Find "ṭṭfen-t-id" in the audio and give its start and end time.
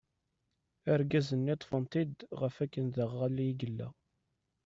1.57-2.15